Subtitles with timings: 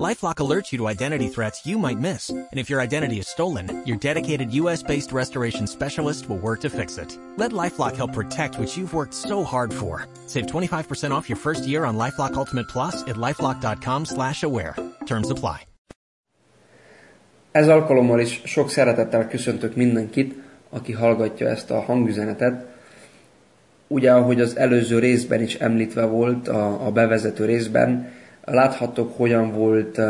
[0.00, 3.82] LifeLock alerts you to identity threats you might miss, and if your identity is stolen,
[3.84, 7.18] your dedicated U.S.-based restoration specialist will work to fix it.
[7.36, 10.06] Let LifeLock help protect what you've worked so hard for.
[10.26, 14.74] Save 25% off your first year on LifeLock Ultimate Plus at LifeLock.com slash aware.
[15.04, 15.66] Terms apply.
[17.52, 20.34] Ez alkalommal is sok szeretettel köszöntök mindenkit,
[20.70, 22.66] aki hallgatja ezt a hangüzenetet.
[23.88, 30.00] Ugye, ahogy az előző részben is említve volt, a, a bevezető részben, láthattok, hogyan volt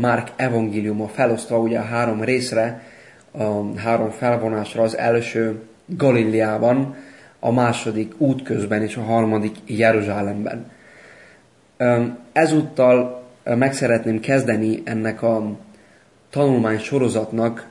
[0.00, 2.82] Márk evangéliuma felosztva ugye a három részre,
[3.30, 6.96] a három felvonásra, az első Galileában,
[7.38, 10.70] a második útközben és a harmadik Jeruzsálemben.
[12.32, 15.56] Ezúttal meg szeretném kezdeni ennek a
[16.30, 17.68] tanulmány sorozatnak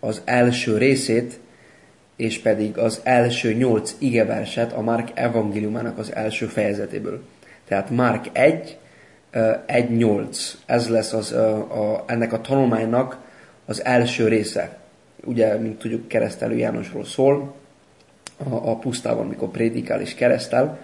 [0.00, 1.40] az első részét,
[2.16, 7.22] és pedig az első nyolc igeverset a Márk evangéliumának az első fejezetéből.
[7.68, 8.78] Tehát Márk 1,
[9.32, 10.52] 1.8.
[10.66, 13.18] Ez lesz az, a, a, ennek a tanulmánynak
[13.66, 14.78] az első része.
[15.24, 17.54] Ugye, mint tudjuk, keresztelő Jánosról szól,
[18.48, 20.78] a, a pusztában, mikor prédikál és keresztel.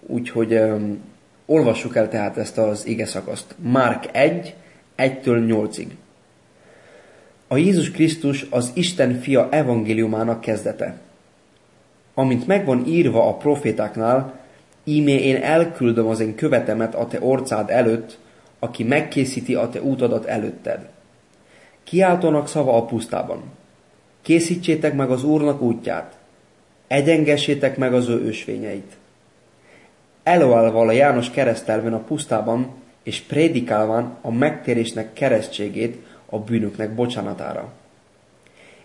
[0.00, 1.00] Úgyhogy um,
[1.46, 3.54] olvassuk el tehát ezt az ige szakaszt.
[3.58, 4.54] Márk 1,
[4.96, 5.88] 1-től 8-ig.
[7.48, 10.98] A Jézus Krisztus az Isten fia evangéliumának kezdete.
[12.14, 14.43] Amint megvan írva a profétáknál,
[14.84, 18.18] Íme én elküldöm az én követemet a te orcád előtt,
[18.58, 20.88] aki megkészíti a te útadat előtted.
[21.84, 23.42] Kiáltónak szava a pusztában.
[24.22, 26.16] Készítsétek meg az Úrnak útját,
[26.86, 28.92] egyengessétek meg az ő ősvényeit.
[30.22, 32.68] Előállva a János keresztelvén a pusztában,
[33.02, 37.72] és prédikálván a megtérésnek keresztségét a bűnöknek bocsánatára.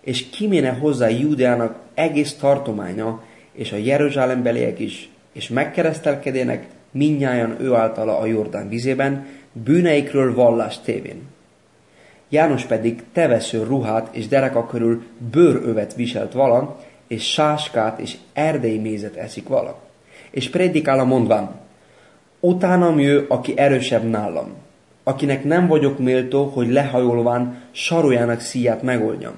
[0.01, 8.17] És kiméne hozzá Júdeának egész tartománya, és a Jeruzsálembeliek is, és megkeresztelkedének minnyáján ő általa
[8.17, 11.21] a Jordán vizében, bűneikről vallás tévén.
[12.29, 19.15] János pedig tevesző ruhát és dereka körül bőrövet viselt vala, és sáskát és erdei mézet
[19.15, 19.81] eszik vala.
[20.31, 21.55] És prédikál a mondván,
[22.39, 24.53] utánam jő, aki erősebb nálam,
[25.03, 29.33] akinek nem vagyok méltó, hogy lehajolván sarójának szíját megoldjam.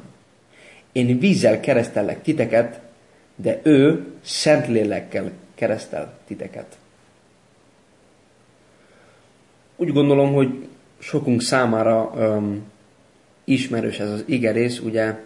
[0.91, 2.81] Én vízzel keresztellek titeket,
[3.35, 6.77] de ő szent lélekkel keresztel titeket.
[9.75, 10.67] Úgy gondolom, hogy
[10.99, 12.63] sokunk számára um,
[13.43, 15.19] ismerős ez az igerész, ugye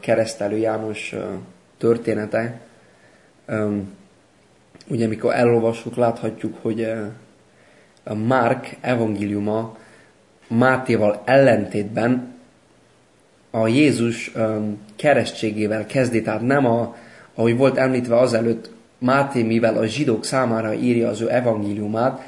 [0.00, 1.14] keresztelő János
[1.78, 2.60] története.
[3.48, 3.94] Um,
[4.88, 6.92] ugye mikor elolvassuk, láthatjuk, hogy
[8.04, 9.78] a Márk evangéliuma
[10.46, 12.34] Mátéval ellentétben
[13.50, 14.32] a Jézus
[14.96, 16.96] keresztségével kezdi, tehát nem a,
[17.34, 22.20] ahogy volt említve azelőtt, Máté, mivel a zsidók számára írja az ő evangéliumát,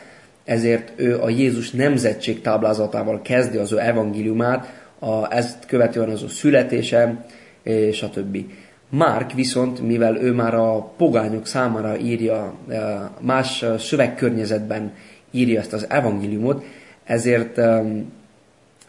[0.44, 6.28] ezért ő a Jézus nemzetség táblázatával kezdi az ő evangéliumát, a, ezt követően az ő
[6.28, 7.24] születése,
[7.62, 8.46] és a többi.
[8.88, 14.92] Márk viszont, mivel ő már a pogányok számára írja, e, más szövegkörnyezetben
[15.30, 16.64] írja ezt az evangéliumot,
[17.04, 17.60] ezért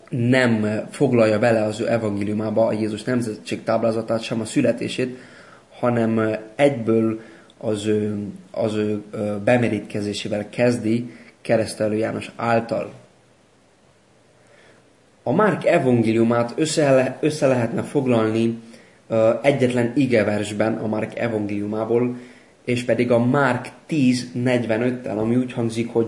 [0.10, 5.18] nem foglalja bele az ő evangéliumába a Jézus nemzetség táblázatát, sem a születését,
[5.80, 7.20] hanem egyből
[7.62, 9.04] az ő, az ő
[9.44, 12.92] bemerítkezésével kezdi keresztelő János által.
[15.24, 18.60] A Márk evangéliumát össze, össze lehetne foglalni
[19.42, 22.18] egyetlen igeversben a Márk evangéliumából,
[22.66, 26.08] és pedig a Márk 10.45-tel, ami úgy hangzik, hogy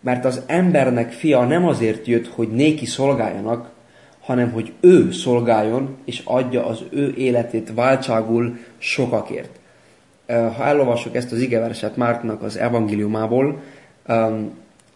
[0.00, 3.70] mert az embernek fia nem azért jött, hogy néki szolgáljanak,
[4.20, 9.58] hanem hogy ő szolgáljon, és adja az ő életét váltságul sokakért
[10.26, 13.60] ha elolvassuk ezt az igeverset Márknak az evangéliumából,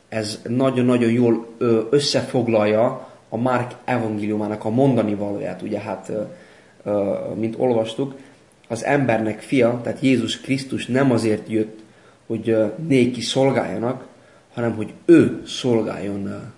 [0.08, 1.46] ez nagyon-nagyon jól
[1.90, 5.62] összefoglalja a Márk evangéliumának a mondani valóját.
[5.62, 6.12] Ugye hát,
[7.34, 8.14] mint olvastuk,
[8.68, 11.78] az embernek fia, tehát Jézus Krisztus nem azért jött,
[12.26, 14.06] hogy néki szolgáljanak,
[14.54, 16.52] hanem hogy ő szolgáljon,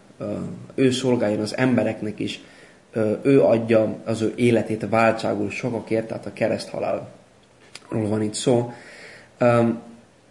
[0.75, 2.41] ő szolgáljon az embereknek is,
[3.23, 7.09] ő adja az ő életét váltságul sokakért, tehát a kereszthalál
[7.91, 8.73] van itt szó.
[9.41, 9.81] Um,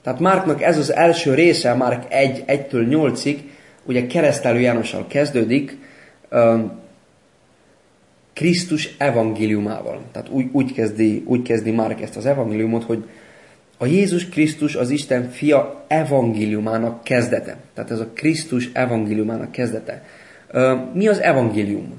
[0.03, 3.38] tehát Márknak ez az első része, Márk 1, 1-től 8-ig,
[3.85, 5.77] ugye keresztelő Jánossal kezdődik,
[6.31, 6.71] um,
[8.33, 10.01] Krisztus evangéliumával.
[10.11, 13.06] Tehát úgy, úgy, kezdi, úgy kezdi Márk ezt az evangéliumot, hogy
[13.77, 17.57] a Jézus Krisztus az Isten fia evangéliumának kezdete.
[17.73, 20.03] Tehát ez a Krisztus evangéliumának kezdete.
[20.94, 21.94] Mi az evangélium?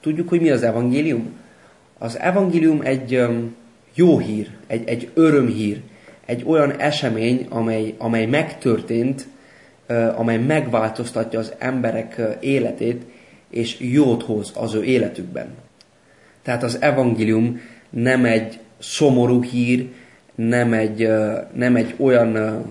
[0.00, 1.32] Tudjuk, hogy mi az evangélium?
[1.98, 3.26] Az evangélium egy
[3.96, 5.80] jó hír, egy, egy örömhír,
[6.26, 9.26] egy olyan esemény, amely, amely megtörtént,
[10.16, 13.02] amely megváltoztatja az emberek életét,
[13.50, 15.48] és jót hoz az ő életükben.
[16.42, 17.60] Tehát az evangélium
[17.90, 19.88] nem egy szomorú hír,
[20.34, 21.08] nem egy,
[21.54, 22.62] nem egy olyan,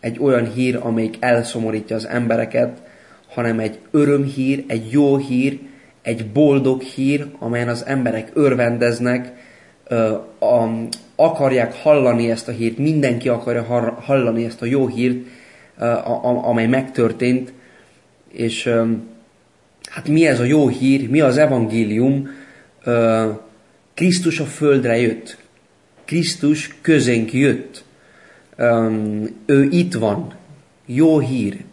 [0.00, 2.82] egy olyan hír, amelyik elszomorítja az embereket,
[3.28, 5.58] hanem egy örömhír, egy jó hír,
[6.02, 9.32] egy boldog hír, amelyen az emberek örvendeznek,
[11.16, 15.26] akarják hallani ezt a hírt, mindenki akarja hallani ezt a jó hírt,
[16.42, 17.52] amely megtörtént,
[18.32, 18.74] és
[19.90, 22.28] hát mi ez a jó hír, mi az evangélium?
[23.94, 25.36] Krisztus a földre jött.
[26.04, 27.84] Krisztus közénk jött.
[29.46, 30.34] Ő itt van.
[30.86, 31.64] Jó hír.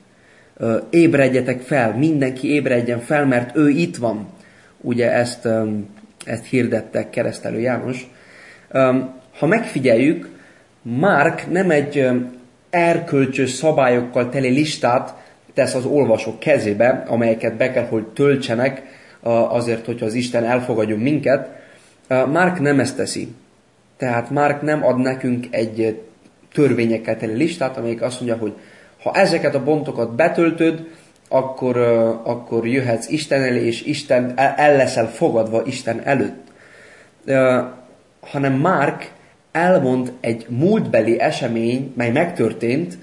[0.90, 4.28] Ébredjetek fel, mindenki ébredjen fel, mert ő itt van.
[4.82, 5.48] Ugye ezt,
[6.28, 8.10] ezt hirdettek keresztelő János.
[9.38, 10.30] Ha megfigyeljük,
[10.82, 12.08] Márk nem egy
[12.70, 15.16] erkölcsös szabályokkal teli listát
[15.54, 18.84] tesz az olvasók kezébe, amelyeket be kell, hogy töltsenek
[19.50, 21.50] azért, hogyha az Isten elfogadjon minket.
[22.08, 23.28] Márk nem ezt teszi.
[23.98, 26.02] Tehát Márk nem ad nekünk egy
[26.54, 28.54] törvényekkel teli listát, amelyik azt mondja, hogy
[29.04, 30.88] ha ezeket a pontokat betöltöd,
[31.28, 31.78] akkor,
[32.24, 36.52] akkor jöhetsz Isten elé, és Isten el leszel fogadva Isten előtt.
[38.20, 39.12] Hanem Márk
[39.52, 42.98] elmond egy múltbeli esemény, mely megtörtént,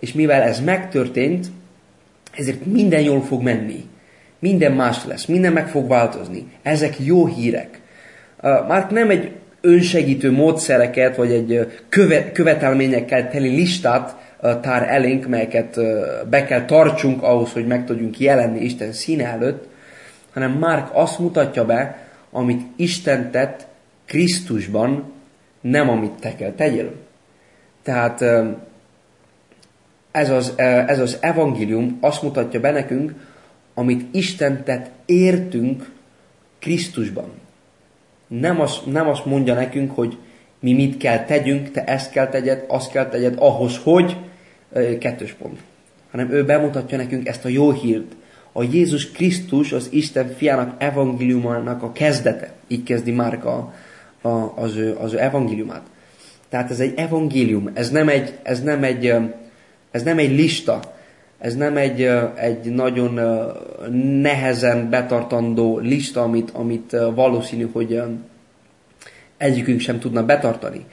[0.00, 1.46] és mivel ez megtörtént,
[2.36, 3.84] ezért minden jól fog menni.
[4.38, 6.46] Minden más lesz, minden meg fog változni.
[6.62, 7.80] Ezek jó hírek.
[8.40, 14.16] Már nem egy önsegítő módszereket, vagy egy köve, követelményekkel teli listát
[14.60, 15.78] tár elénk, melyeket
[16.28, 19.68] be kell tartsunk ahhoz, hogy meg tudjunk jelenni Isten színe előtt,
[20.32, 23.66] hanem Márk azt mutatja be, amit Isten tett
[24.04, 25.12] Krisztusban,
[25.60, 26.92] nem amit te kell tegyél.
[27.82, 28.24] Tehát
[30.10, 30.52] ez az,
[30.86, 33.12] ez az evangélium azt mutatja be nekünk,
[33.74, 35.90] amit Isten tett értünk
[36.58, 37.32] Krisztusban.
[38.26, 40.18] Nem azt, nem azt mondja nekünk, hogy
[40.60, 44.16] mi mit kell tegyünk, te ezt kell tegyed, azt kell tegyed ahhoz, hogy
[44.98, 45.58] kettős pont.
[46.10, 48.12] Hanem ő bemutatja nekünk ezt a jó hírt.
[48.52, 52.52] A Jézus Krisztus az Isten fiának evangéliumának a kezdete.
[52.68, 53.74] Így kezdi Márka
[54.54, 55.82] az, ő, az ő evangéliumát.
[56.48, 59.14] Tehát ez egy evangélium, ez nem egy, ez nem egy,
[59.90, 60.80] ez nem egy lista,
[61.38, 62.02] ez nem egy,
[62.34, 63.20] egy nagyon
[64.20, 68.02] nehezen betartandó lista, amit, amit valószínű, hogy
[69.36, 70.84] egyikünk sem tudna betartani.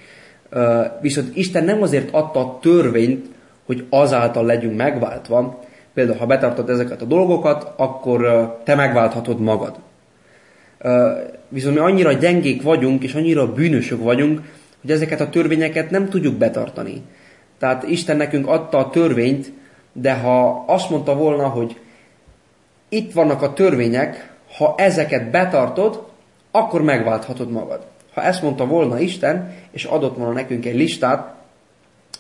[1.02, 3.30] Viszont Isten nem azért adta a törvényt,
[3.72, 5.60] hogy azáltal legyünk megváltva.
[5.94, 8.22] Például, ha betartod ezeket a dolgokat, akkor
[8.64, 9.76] te megválthatod magad.
[11.48, 14.42] Viszont mi annyira gyengék vagyunk, és annyira bűnösök vagyunk,
[14.82, 17.02] hogy ezeket a törvényeket nem tudjuk betartani.
[17.60, 19.52] Tehát Isten nekünk adta a törvényt,
[19.94, 21.80] de ha azt mondta volna, hogy
[22.90, 26.06] itt vannak a törvények, ha ezeket betartod,
[26.52, 27.86] akkor megválthatod magad.
[28.14, 31.40] Ha ezt mondta volna Isten, és adott volna nekünk egy listát,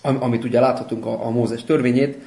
[0.01, 2.17] amit ugye láthatunk a, a Mózes törvényét,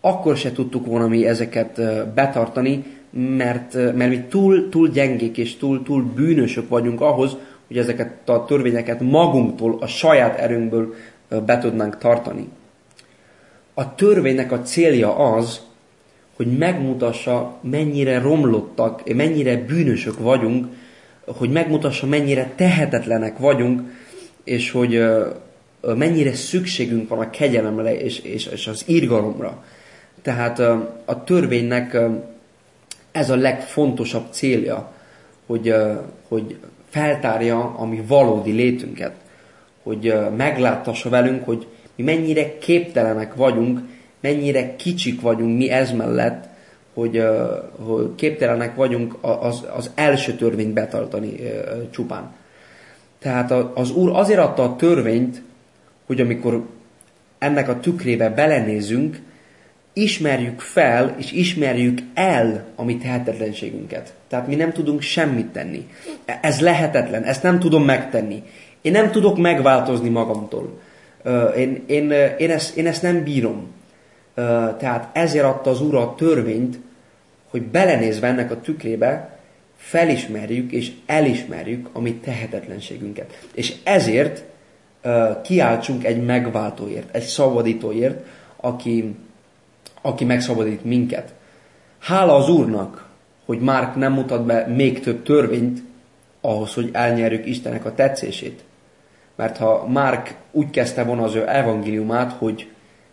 [0.00, 1.80] akkor se tudtuk volna mi ezeket
[2.14, 8.28] betartani, mert, mert mi túl, túl gyengék és túl, túl bűnösök vagyunk ahhoz, hogy ezeket
[8.28, 10.94] a törvényeket magunktól, a saját erőnkből
[11.46, 12.48] be tudnánk tartani.
[13.74, 15.60] A törvénynek a célja az,
[16.36, 20.66] hogy megmutassa, mennyire romlottak, mennyire bűnösök vagyunk,
[21.24, 23.80] hogy megmutassa, mennyire tehetetlenek vagyunk,
[24.44, 25.04] és hogy
[25.94, 29.64] mennyire szükségünk van a kegyelemre és, és, és az irgalomra.
[30.22, 30.58] Tehát
[31.04, 31.98] a törvénynek
[33.12, 34.92] ez a legfontosabb célja,
[35.46, 35.74] hogy,
[36.28, 36.56] hogy
[36.88, 39.12] feltárja a mi valódi létünket,
[39.82, 41.66] hogy megláttassa velünk, hogy
[41.96, 43.80] mi mennyire képtelenek vagyunk,
[44.20, 46.48] mennyire kicsik vagyunk mi ez mellett,
[46.94, 47.22] hogy,
[47.78, 51.40] hogy képtelenek vagyunk az, az első törvényt betartani
[51.90, 52.34] csupán.
[53.18, 55.42] Tehát az Úr azért adta a törvényt,
[56.06, 56.66] hogy amikor
[57.38, 59.20] ennek a tükrébe belenézünk,
[59.92, 64.14] ismerjük fel és ismerjük el a mi tehetetlenségünket.
[64.28, 65.86] Tehát mi nem tudunk semmit tenni.
[66.40, 68.42] Ez lehetetlen, ezt nem tudom megtenni.
[68.80, 70.78] Én nem tudok megváltozni magamtól.
[71.56, 73.74] Én, én, én, ezt, én ezt nem bírom.
[74.78, 76.78] Tehát ezért adta az Úr a törvényt,
[77.50, 79.38] hogy belenézve ennek a tükrébe,
[79.76, 83.40] felismerjük és elismerjük a mi tehetetlenségünket.
[83.54, 84.44] És ezért
[85.42, 89.14] kiáltsunk egy megváltóért, egy szabadítóért, aki,
[90.02, 91.34] aki megszabadít minket.
[91.98, 93.06] Hála az Úrnak,
[93.44, 95.82] hogy Márk nem mutat be még több törvényt
[96.40, 98.64] ahhoz, hogy elnyerjük Istenek a tetszését.
[99.36, 102.70] Mert ha Márk úgy kezdte volna az ő evangéliumát, hogy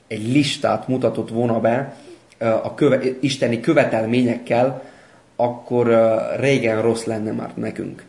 [0.07, 1.95] egy listát mutatott volna be
[2.39, 4.83] a köve, isteni követelményekkel,
[5.35, 5.88] akkor
[6.39, 8.03] régen rossz lenne már nekünk.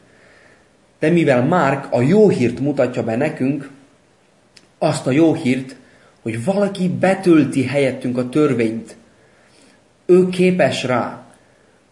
[0.98, 3.70] De mivel Márk a jó hírt mutatja be nekünk,
[4.78, 5.76] azt a jó hírt,
[6.22, 8.96] hogy valaki betölti helyettünk a törvényt.
[10.06, 11.26] Ő képes rá.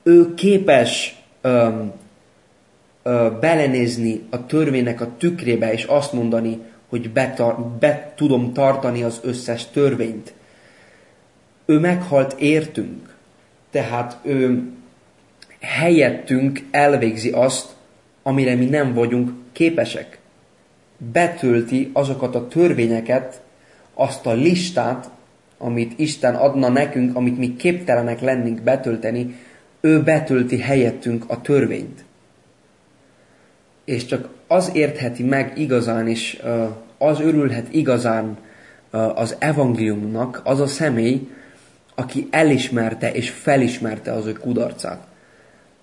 [0.02, 1.92] Ő képes öm,
[3.02, 6.58] ö, belenézni a törvénynek a tükrébe, és azt mondani,
[6.88, 10.34] hogy betar- be tudom tartani az összes törvényt.
[11.66, 13.16] Ő meghalt értünk,
[13.70, 14.70] tehát ő
[15.60, 17.74] helyettünk elvégzi azt,
[18.22, 20.18] amire mi nem vagyunk képesek.
[21.12, 23.42] Betölti azokat a törvényeket,
[23.94, 25.10] azt a listát,
[25.58, 29.36] amit Isten adna nekünk, amit mi képtelenek lennénk betölteni,
[29.80, 32.04] ő betölti helyettünk a törvényt.
[33.84, 36.42] És csak az értheti meg igazán, és
[36.98, 38.36] az örülhet igazán
[38.90, 41.28] az evangéliumnak, az a személy,
[41.94, 45.06] aki elismerte és felismerte az ő kudarcát.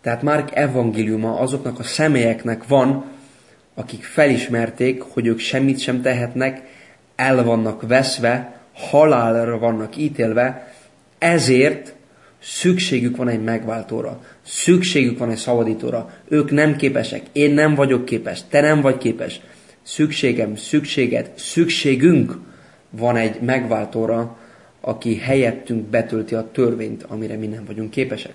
[0.01, 3.05] Tehát Márk evangéliuma azoknak a személyeknek van,
[3.75, 6.61] akik felismerték, hogy ők semmit sem tehetnek,
[7.15, 10.73] el vannak veszve, halálra vannak ítélve,
[11.17, 11.93] ezért
[12.41, 16.13] szükségük van egy megváltóra, szükségük van egy szabadítóra.
[16.27, 19.41] Ők nem képesek, én nem vagyok képes, te nem vagy képes.
[19.81, 22.37] Szükségem, szükséged, szükségünk
[22.89, 24.37] van egy megváltóra,
[24.81, 28.33] aki helyettünk betölti a törvényt, amire mi nem vagyunk képesek.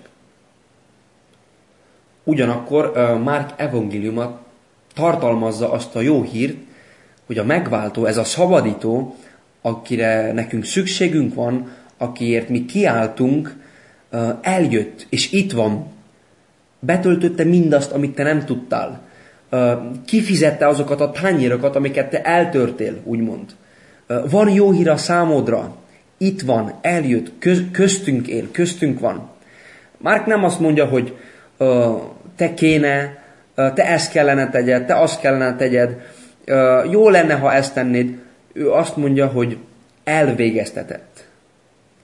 [2.23, 2.91] Ugyanakkor
[3.23, 4.44] Márk evangéliuma
[4.95, 6.57] tartalmazza azt a jó hírt,
[7.25, 9.15] hogy a megváltó, ez a szabadító,
[9.61, 13.55] akire nekünk szükségünk van, akiért mi kiáltunk,
[14.41, 15.85] eljött, és itt van.
[16.79, 19.01] Betöltötte mindazt, amit te nem tudtál.
[20.05, 23.55] Kifizette azokat a tányérokat, amiket te eltörtél, úgymond.
[24.29, 25.75] Van jó hír a számodra.
[26.17, 29.29] Itt van, eljött, köz, köztünk él, köztünk van.
[29.97, 31.17] Márk nem azt mondja, hogy
[32.35, 33.23] te kéne,
[33.55, 36.01] te ezt kellene tegyed, te azt kellene tegyed,
[36.91, 38.19] jó lenne, ha ezt tennéd.
[38.53, 39.57] Ő azt mondja, hogy
[40.03, 41.27] elvégeztetett.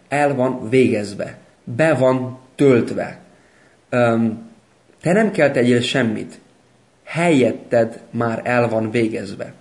[0.10, 1.38] El van végezve.
[1.63, 3.20] Be van töltve.
[5.01, 6.39] Te nem kell tegyél semmit.
[7.03, 9.53] Helyetted már el van végezve.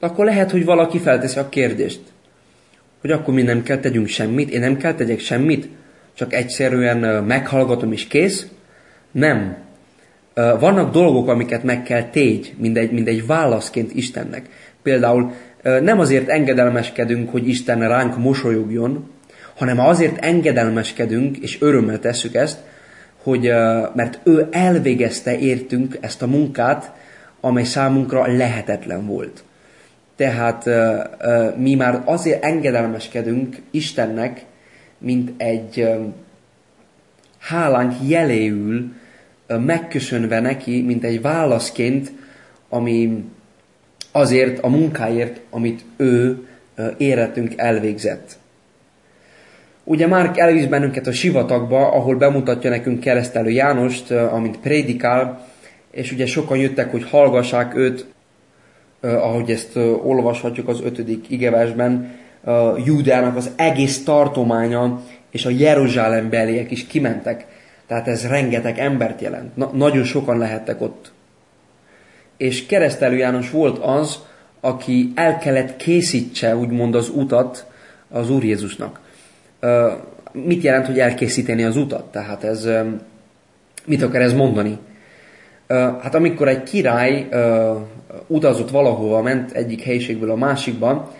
[0.00, 2.00] Akkor lehet, hogy valaki felteszi a kérdést,
[3.00, 5.68] hogy akkor mi nem kell tegyünk semmit, én nem kell tegyek semmit,
[6.14, 8.46] csak egyszerűen meghallgatom és kész,
[9.10, 9.56] nem.
[10.60, 14.48] Vannak dolgok, amiket meg kell tégy, mint egy, mint egy válaszként Istennek.
[14.82, 19.10] Például nem azért engedelmeskedünk, hogy Isten ránk mosolyogjon,
[19.56, 22.58] hanem azért engedelmeskedünk, és örömmel tesszük ezt,
[23.22, 23.52] hogy,
[23.94, 26.92] mert ő elvégezte értünk ezt a munkát,
[27.40, 29.44] amely számunkra lehetetlen volt.
[30.16, 30.68] Tehát
[31.56, 34.44] mi már azért engedelmeskedünk Istennek,
[34.98, 35.88] mint egy
[37.38, 38.92] hálánk jeléül
[39.48, 42.12] megköszönve neki, mint egy válaszként,
[42.68, 43.24] ami
[44.12, 46.46] azért a munkáért, amit ő
[46.96, 48.38] életünk elvégzett.
[49.84, 55.46] Ugye Márk elvisz bennünket a sivatagba, ahol bemutatja nekünk keresztelő Jánost, amint prédikál,
[55.90, 58.06] és ugye sokan jöttek, hogy hallgassák őt,
[59.00, 62.16] ahogy ezt olvashatjuk az ötödik igevesben,
[62.84, 67.46] Júdának az egész tartománya és a Jeruzsálem beliek is kimentek.
[67.88, 69.56] Tehát ez rengeteg embert jelent.
[69.56, 71.12] Na, nagyon sokan lehettek ott.
[72.36, 74.18] És keresztelő János volt az,
[74.60, 77.66] aki el kellett készítse, úgymond az utat
[78.08, 79.00] az Úr Jézusnak.
[79.62, 79.92] Uh,
[80.32, 82.04] mit jelent, hogy elkészíteni az utat?
[82.04, 83.00] Tehát ez, um,
[83.86, 84.78] mit akar ez mondani?
[85.68, 87.76] Uh, hát amikor egy király uh,
[88.26, 91.10] utazott valahova, ment egyik helyiségből a másikban,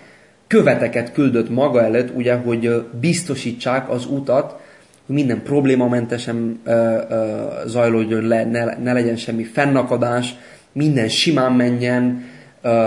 [0.47, 4.61] követeket küldött maga előtt, ugye, hogy biztosítsák az utat,
[5.09, 6.71] minden problémamentesen ö,
[7.09, 10.35] ö, zajlódjon le, ne, ne legyen semmi fennakadás,
[10.73, 12.25] minden simán menjen.
[12.63, 12.87] Ö,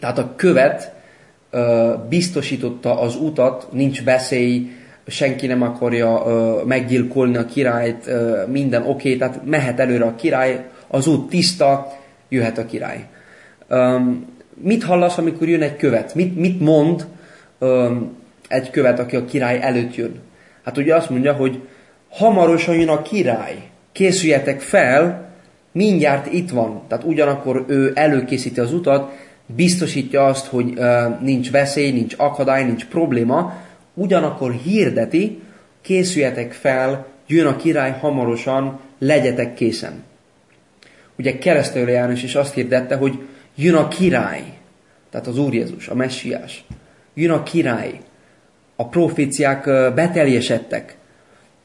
[0.00, 0.92] tehát a követ
[1.50, 4.70] ö, biztosította az utat, nincs veszély,
[5.06, 10.14] senki nem akarja ö, meggyilkolni a királyt, ö, minden oké, okay, tehát mehet előre a
[10.14, 11.92] király, az út tiszta,
[12.28, 13.04] jöhet a király.
[13.68, 13.98] Ö,
[14.54, 16.14] mit hallasz, amikor jön egy követ?
[16.14, 17.06] Mit, mit mond
[17.58, 17.94] ö,
[18.48, 20.26] egy követ, aki a király előtt jön?
[20.68, 21.60] Hát ugye azt mondja, hogy
[22.08, 23.54] hamarosan jön a király,
[23.92, 25.30] készüljetek fel,
[25.72, 26.82] mindjárt itt van.
[26.88, 29.12] Tehát ugyanakkor ő előkészíti az utat,
[29.46, 33.52] biztosítja azt, hogy uh, nincs veszély, nincs akadály, nincs probléma,
[33.94, 35.40] ugyanakkor hirdeti,
[35.80, 40.02] készüljetek fel, jön a király hamarosan, legyetek készen.
[41.18, 43.18] Ugye keresztelő János is azt hirdette, hogy
[43.54, 44.42] jön a király,
[45.10, 46.64] tehát az Úr Jézus, a messiás.
[47.14, 48.00] Jön a király.
[48.80, 50.96] A proféciák beteljesedtek.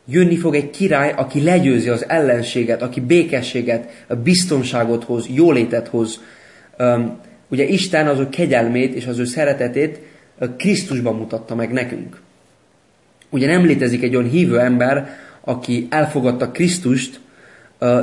[0.05, 6.21] Jönni fog egy király, aki legyőzi az ellenséget, aki békességet, biztonságot hoz, jólétet hoz.
[7.47, 9.99] Ugye Isten az ő kegyelmét és az ő szeretetét
[10.57, 12.21] Krisztusban mutatta meg nekünk.
[13.29, 15.09] Ugye nem létezik egy olyan hívő ember,
[15.41, 17.19] aki elfogadta Krisztust,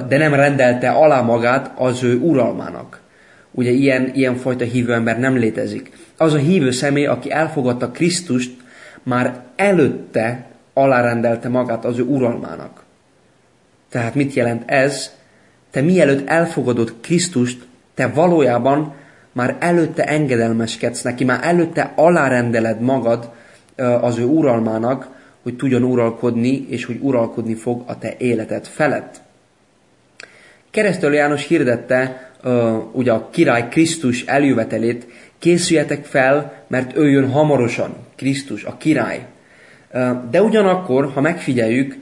[0.08, 3.00] de nem rendelte alá magát az ő uralmának.
[3.50, 5.90] Ugye ilyen, ilyen fajta hívő ember nem létezik.
[6.16, 8.50] Az a hívő személy, aki elfogadta Krisztust,
[9.02, 12.84] már előtte alárendelte magát az ő uralmának.
[13.88, 15.10] Tehát mit jelent ez?
[15.70, 18.94] Te mielőtt elfogadod Krisztust, te valójában
[19.32, 23.30] már előtte engedelmeskedsz neki, már előtte alárendeled magad
[24.00, 25.08] az ő uralmának,
[25.42, 29.20] hogy tudjon uralkodni, és hogy uralkodni fog a te életed felett.
[30.70, 35.06] Keresztelő János hirdette uh, ugye a király Krisztus eljövetelét,
[35.38, 39.26] készüljetek fel, mert ő jön hamarosan, Krisztus, a király.
[40.30, 41.96] De ugyanakkor, ha megfigyeljük,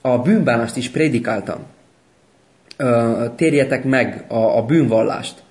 [0.00, 1.58] a bűnbánást is prédikálta.
[2.78, 5.42] Uh, térjetek meg a bűnvallást.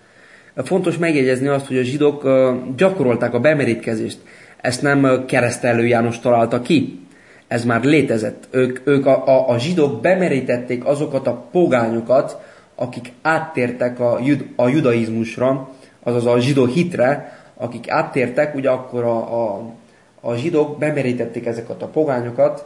[0.55, 2.29] Fontos megjegyezni azt, hogy a zsidók
[2.75, 4.17] gyakorolták a bemerítkezést.
[4.61, 6.99] Ezt nem keresztelő János találta ki.
[7.47, 8.47] Ez már létezett.
[8.51, 12.41] Ők, ők a, a, a zsidók bemerítették azokat a pogányokat,
[12.75, 15.69] akik áttértek a, jud, a judaizmusra,
[16.03, 19.73] azaz a zsidó hitre, akik áttértek, ugye akkor a, a,
[20.21, 22.65] a zsidók bemerítették ezeket a pogányokat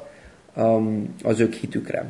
[0.55, 2.05] um, az ők hitükre.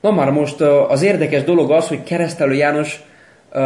[0.00, 3.00] Na már most uh, az érdekes dolog az, hogy keresztelő János
[3.52, 3.60] uh,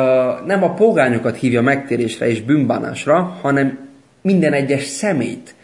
[0.47, 3.89] nem a pogányokat hívja megtérésre és bűnbánásra, hanem
[4.21, 5.55] minden egyes szemét,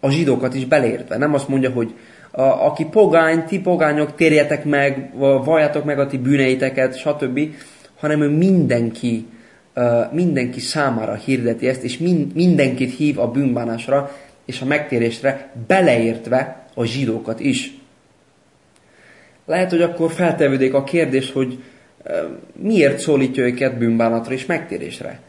[0.00, 1.16] a zsidókat is belértve.
[1.16, 1.94] Nem azt mondja, hogy
[2.30, 5.10] a, aki pogány, ti pogányok, térjetek meg,
[5.44, 7.40] valljátok meg a ti bűneiteket, stb.,
[7.96, 9.26] hanem ő mindenki,
[10.12, 11.98] mindenki számára hirdeti ezt, és
[12.34, 17.76] mindenkit hív a bűnbánásra és a megtérésre, beleértve a zsidókat is.
[19.46, 21.62] Lehet, hogy akkor feltevődik a kérdés, hogy
[22.52, 25.20] miért szólítja őket bűnbánatra és megtérésre?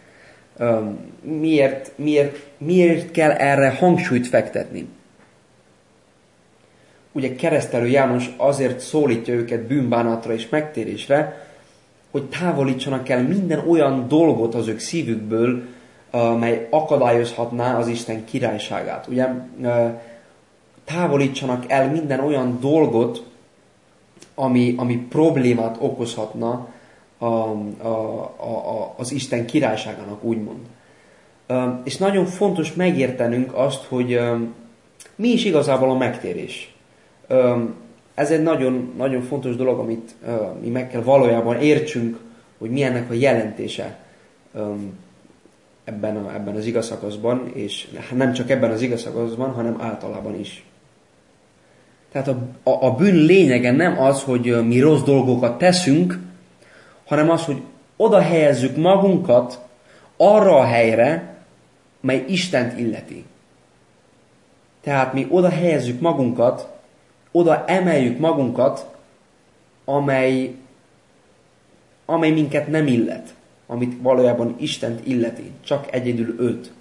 [1.22, 4.88] Miért, miért, miért kell erre hangsúlyt fektetni?
[7.12, 11.48] ugye keresztelő János azért szólítja őket bűnbánatra és megtérésre,
[12.12, 15.62] hogy távolítsanak el minden olyan dolgot az ők szívükből,
[16.40, 19.08] mely akadályozhatná az Isten királyságát.
[19.08, 19.28] Ugye
[20.86, 23.24] távolítsanak el minden olyan dolgot,
[24.36, 26.68] ami, ami problémát okozhatna
[27.18, 27.88] a, a,
[28.38, 30.60] a, az Isten királyságának, úgymond.
[31.84, 34.20] És nagyon fontos megértenünk azt, hogy
[35.16, 36.74] mi is igazából a megtérés.
[38.20, 40.16] Ez egy nagyon, nagyon fontos dolog, amit
[40.62, 42.18] mi meg kell valójában értsünk,
[42.58, 43.98] hogy mi ennek a jelentése
[45.84, 50.66] ebben, a, ebben az igazszakaszban, és nem csak ebben az igazszakaszban, hanem általában is.
[52.12, 56.20] Tehát a, a, a bűn lényege nem az, hogy mi rossz dolgokat teszünk,
[57.06, 57.62] hanem az, hogy
[57.96, 59.60] oda helyezzük magunkat
[60.18, 61.38] arra a helyre,
[62.02, 63.26] mely Istent illeti.
[64.82, 66.78] Tehát mi oda helyezzük magunkat,
[67.32, 68.88] oda emeljük magunkat,
[69.86, 70.56] amely,
[72.06, 73.34] amely minket nem illet,
[73.68, 76.72] amit valójában Istent illeti, csak egyedül őt.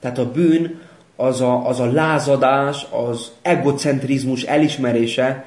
[0.00, 0.80] Tehát a bűn
[1.16, 5.44] az a, az a lázadás, az egocentrizmus elismerése,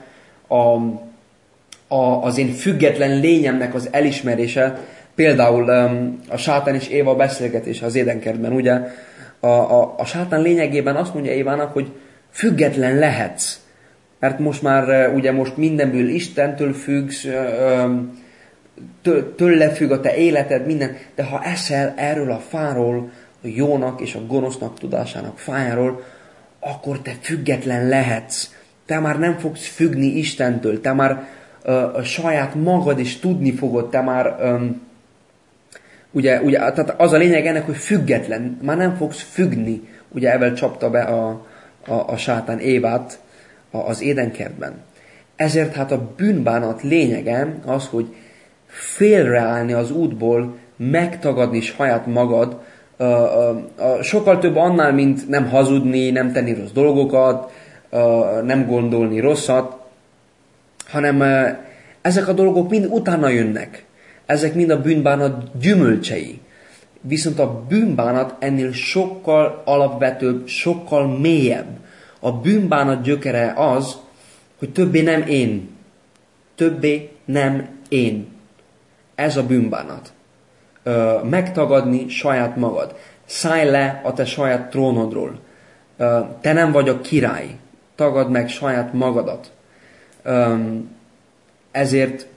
[0.48, 0.56] a,
[1.88, 4.80] a, az én független lényemnek az elismerése,
[5.16, 8.82] például um, a sátán és Éva beszélgetése az édenkertben, ugye
[9.40, 11.92] a, a, a sátán lényegében azt mondja Évának, hogy
[12.30, 13.63] független lehetsz
[14.24, 17.28] mert most már ugye most mindenből Istentől függsz,
[19.36, 23.12] tőle függ a te életed, minden, de ha eszel erről a fáról,
[23.44, 26.04] a jónak és a gonosznak tudásának fájáról,
[26.60, 28.50] akkor te független lehetsz.
[28.86, 31.28] Te már nem fogsz függni Istentől, te már
[31.66, 34.82] uh, a saját magad is tudni fogod, te már um,
[36.12, 39.82] ugye, ugye, tehát az a lényeg ennek, hogy független, már nem fogsz függni.
[40.10, 41.46] Ugye evel csapta be a,
[41.88, 43.22] a, a sátán Évát,
[43.78, 44.74] az édenkertben.
[45.36, 48.16] Ezért hát a bűnbánat lényege az, hogy
[48.68, 52.62] félreállni az útból, megtagadni saját magad,
[54.02, 57.52] sokkal több annál, mint nem hazudni, nem tenni rossz dolgokat,
[58.44, 59.82] nem gondolni rosszat,
[60.88, 61.22] hanem
[62.02, 63.86] ezek a dolgok mind utána jönnek.
[64.26, 66.40] Ezek mind a bűnbánat gyümölcsei.
[67.02, 71.82] Viszont a bűnbánat ennél sokkal alapvetőbb, sokkal mélyebb
[72.26, 73.98] A bűnbánat gyökere az,
[74.60, 75.70] hogy többé nem én.
[76.56, 78.28] Többé nem én.
[79.16, 80.14] Ez a bűnbánat.
[80.84, 82.96] Ö, megtagadni saját magad.
[83.26, 85.40] Szállj le a te saját trónodról.
[85.98, 87.56] Ö, te nem vagy a király.
[87.96, 89.52] Tagad meg saját magadat.
[90.24, 90.56] Ö,
[91.72, 92.28] ezért,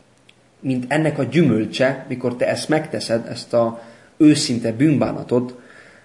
[0.61, 3.81] mint ennek a gyümölcse, mikor te ezt megteszed, ezt a
[4.16, 5.55] őszinte bűnbánatot,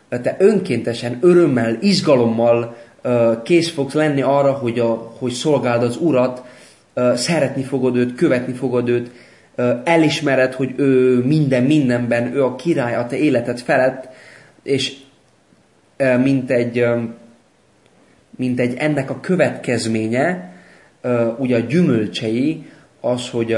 [0.09, 2.75] te önkéntesen, örömmel, izgalommal
[3.43, 6.43] kész fogsz lenni arra, hogy, a, hogy szolgáld az Urat,
[7.15, 9.11] szeretni fogod őt, követni fogod őt,
[9.83, 14.09] elismered, hogy ő minden mindenben, ő a király a te életed felett,
[14.63, 14.97] és
[16.23, 16.85] mint egy,
[18.35, 20.53] mint egy ennek a következménye,
[21.37, 22.65] ugye a gyümölcsei,
[22.99, 23.57] az, hogy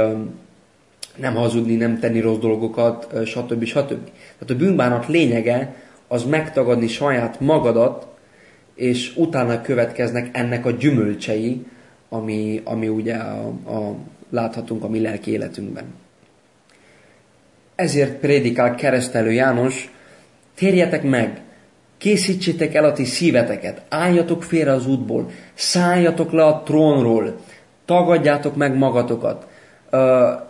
[1.15, 3.63] nem hazudni, nem tenni rossz dolgokat, stb.
[3.63, 4.09] stb.
[4.39, 5.75] Tehát a bűnbánat lényege
[6.07, 8.07] az megtagadni saját magadat,
[8.75, 11.65] és utána következnek ennek a gyümölcsei,
[12.09, 13.95] ami, ami ugye a, a,
[14.29, 15.83] láthatunk a mi lelki életünkben.
[17.75, 19.91] Ezért prédikál keresztelő János,
[20.55, 21.41] térjetek meg,
[21.97, 27.35] készítsétek el a ti szíveteket, álljatok félre az útból, szálljatok le a trónról,
[27.85, 29.47] tagadjátok meg magatokat.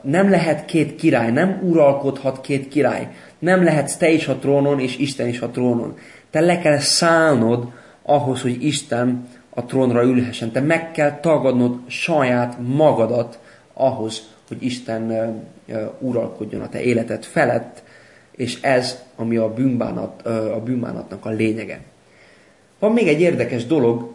[0.02, 3.08] Nem lehet két király, nem uralkodhat két király.
[3.40, 5.98] Nem lehetsz te is a trónon, és Isten is a trónon.
[6.30, 7.68] Te le kell szállnod
[8.04, 10.52] ahhoz, hogy Isten a trónra ülhessen.
[10.52, 13.39] Te meg kell tagadnod saját magadat
[13.74, 15.34] ahhoz, hogy Isten
[16.00, 17.84] uralkodjon a te életed felett,
[18.32, 21.82] és ez, ami a, bűnbánat, a bűnbánatnak a lényege.
[22.80, 24.13] Van még egy érdekes dolog,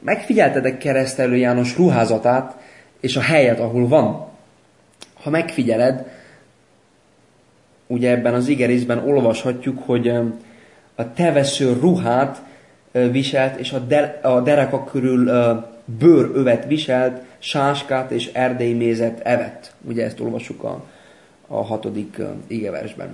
[0.00, 2.56] megfigyeltedek keresztelő János ruházatát,
[3.00, 4.26] és a helyet, ahol van.
[5.22, 6.06] Ha megfigyeled,
[7.86, 10.08] ugye ebben az igerészben olvashatjuk, hogy
[10.94, 12.42] a tevesző ruhát
[13.10, 15.30] viselt, és a, de, a dereka körül
[15.98, 19.72] bőrövet viselt, sáskát és erdélymézet evett.
[19.88, 20.84] Ugye ezt olvasjuk a,
[21.46, 23.08] a hatodik igeversben.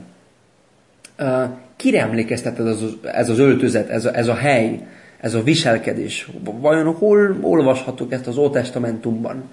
[1.76, 4.86] Kire emlékeztet ez az, ez az öltözet, ez a, ez a hely,
[5.20, 6.28] ez a viselkedés?
[6.60, 9.50] Vajon hol olvashatok ezt az Ótestamentumban?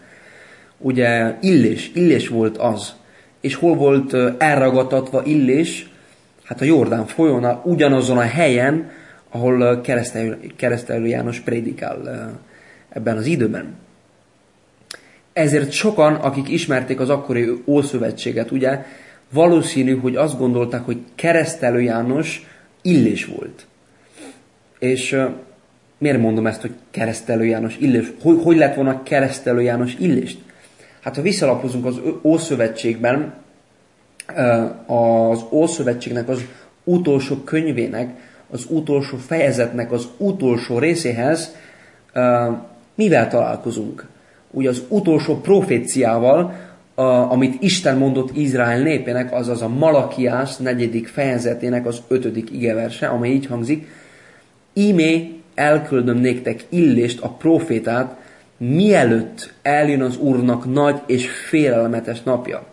[0.78, 2.94] Ugye Illés, Illés volt az.
[3.42, 5.90] És hol volt elragatatva Illés?
[6.44, 8.90] Hát a Jordán folyónál, ugyanazon a helyen,
[9.32, 12.32] ahol keresztelő, keresztelő János prédikál
[12.90, 13.76] ebben az időben.
[15.34, 18.86] Ezért sokan, akik ismerték az akkori Ószövetséget, ugye,
[19.34, 22.48] valószínű, hogy azt gondolták, hogy keresztelő János
[22.82, 23.66] illés volt.
[24.80, 25.30] És uh,
[25.98, 28.12] miért mondom ezt, hogy keresztelő János illés?
[28.22, 30.40] Hogy, hogy lett volna keresztelő János illést?
[31.02, 33.34] Hát ha visszalapozunk az Ószövetségben,
[34.86, 36.42] az Ószövetségnek az
[36.84, 38.10] utolsó könyvének,
[38.52, 41.56] az utolsó fejezetnek az utolsó részéhez,
[42.96, 44.08] mivel találkozunk?
[44.52, 46.54] Ugye az utolsó proféciával,
[47.30, 53.46] amit Isten mondott Izrael népének, azaz a Malakiás negyedik fejezetének az ötödik igeverse, amely így
[53.46, 53.88] hangzik,
[54.74, 58.16] Ímé elküldöm néktek illést, a profétát,
[58.58, 62.66] mielőtt eljön az Úrnak nagy és félelmetes napja.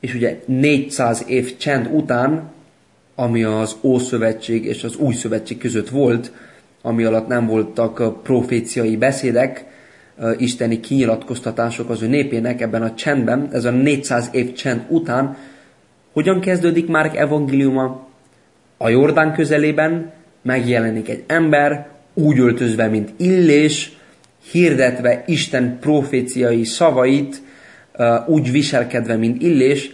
[0.00, 2.50] És ugye 400 év csend után,
[3.14, 6.32] ami az Ószövetség és az Új Szövetség között volt,
[6.82, 9.64] ami alatt nem voltak proféciai beszédek,
[10.38, 15.36] isteni kinyilatkoztatások az ő népének ebben a csendben, ez a 400 év csend után,
[16.12, 18.08] hogyan kezdődik Márk evangéliuma?
[18.76, 23.92] A Jordán közelében megjelenik egy ember, úgy öltözve, mint Illés,
[24.50, 27.42] hirdetve Isten proféciai szavait,
[28.26, 29.90] úgy viselkedve, mint Illés,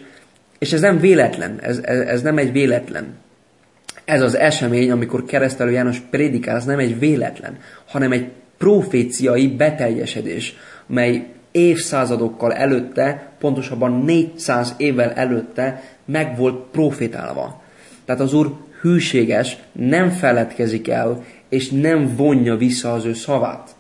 [0.58, 3.16] és ez nem véletlen, ez, ez, ez nem egy véletlen.
[4.04, 10.56] Ez az esemény, amikor keresztelő János prédikál, ez nem egy véletlen, hanem egy proféciai beteljesedés,
[10.86, 17.62] mely évszázadokkal előtte, pontosabban 400 évvel előtte meg volt profétálva.
[18.04, 23.70] Tehát az Úr hűséges, nem feledkezik el, és nem vonja vissza az ő szavát.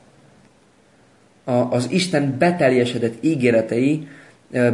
[1.44, 4.08] A, az Isten beteljesedett ígéretei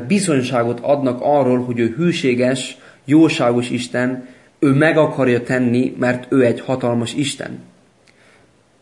[0.07, 4.27] bizonyságot adnak arról, hogy ő hűséges, jóságos Isten,
[4.59, 7.59] ő meg akarja tenni, mert ő egy hatalmas Isten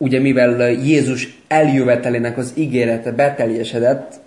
[0.03, 4.21] ugye mivel Jézus eljövetelének az ígérete beteljesedett,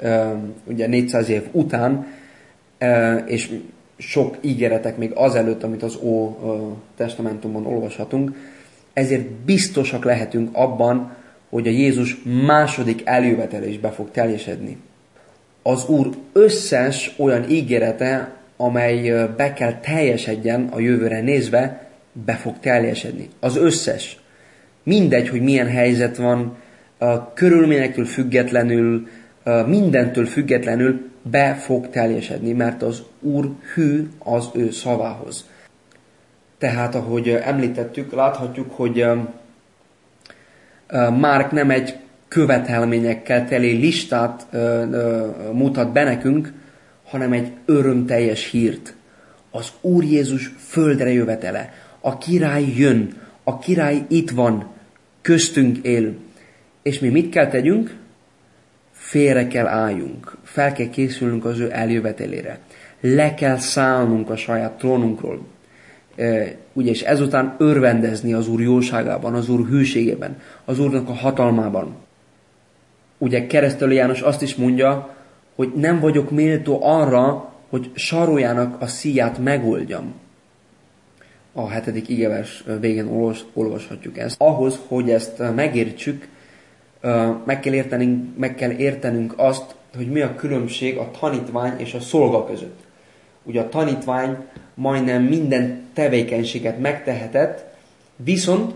[0.64, 2.08] ugye 400 év után,
[3.26, 3.50] és
[3.98, 6.38] sok ígéretek még azelőtt, amit az Ó
[6.98, 8.32] testamentumban olvashatunk,
[8.94, 11.16] ezért biztosak lehetünk abban,
[11.50, 14.78] hogy a Jézus második eljövetele is be fog teljesedni.
[15.68, 21.90] Az Úr összes olyan ígérete, amely be kell teljesedjen a jövőre nézve,
[22.26, 23.30] be fog teljesedni.
[23.40, 24.20] Az összes.
[24.84, 26.58] Mindegy, hogy milyen helyzet van,
[27.34, 29.08] körülményektől függetlenül,
[29.66, 35.50] mindentől függetlenül be fog teljesedni, mert az Úr hű az ő szavához.
[36.58, 39.06] Tehát, ahogy említettük, láthatjuk, hogy
[41.20, 41.96] Márk nem egy
[42.36, 44.48] követelményekkel teli listát
[45.54, 46.54] mutat be nekünk,
[47.04, 48.94] hanem egy örömteljes hírt.
[49.52, 51.74] Az Úr Jézus földre jövetele.
[52.00, 54.68] A király jön, a király itt van,
[55.22, 56.14] köztünk él.
[56.82, 57.96] És mi mit kell tegyünk?
[58.92, 62.60] Félre kell álljunk, fel kell készülnünk az ő eljövetelére.
[63.02, 65.46] Le kell szállnunk a saját trónunkról.
[66.16, 72.04] E, ugye, és ezután örvendezni az Úr jóságában, az Úr hűségében, az Úrnak a hatalmában.
[73.18, 75.16] Ugye keresztelő János azt is mondja,
[75.56, 80.14] hogy nem vagyok méltó arra, hogy sarójának a szíját megoldjam.
[81.54, 84.36] A hetedik igevers végén olvashatjuk ezt.
[84.40, 86.28] Ahhoz, hogy ezt megértsük,
[87.46, 92.00] meg kell, értenünk, meg kell értenünk azt, hogy mi a különbség a tanítvány és a
[92.00, 92.80] szolga között.
[93.44, 94.38] Ugye a tanítvány
[94.74, 97.66] majdnem minden tevékenységet megtehetett,
[98.16, 98.74] viszont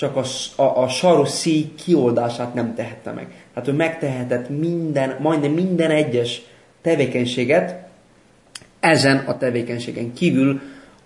[0.00, 0.24] csak a,
[0.62, 3.26] a, a saros szíj kioldását nem tehette meg.
[3.54, 6.42] Tehát ő megtehetett minden, majdnem minden egyes
[6.82, 7.88] tevékenységet
[8.80, 10.60] ezen a tevékenységen kívül,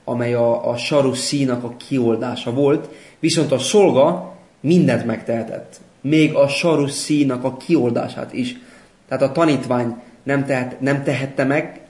[0.04, 5.80] amely a, a saros színak a kioldása volt, viszont a szolga mindent megtehetett.
[6.00, 8.56] Még a saros színak a kioldását is.
[9.08, 11.80] Tehát a tanítvány nem, tehet, nem tehette meg